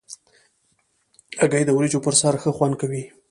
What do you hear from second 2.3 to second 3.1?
ښه خوند کوي.